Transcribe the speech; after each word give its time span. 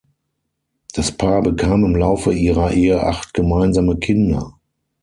Das 0.95 1.11
Paar 1.11 1.43
bekam 1.43 1.85
im 1.85 1.95
Laufe 1.95 2.33
ihrer 2.33 2.71
Ehe 2.73 3.03
acht 3.03 3.35
gemeinsame 3.35 3.97
Kinder. 3.97 4.57